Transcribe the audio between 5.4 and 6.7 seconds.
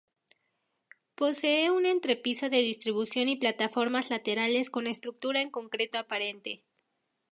en concreto aparente.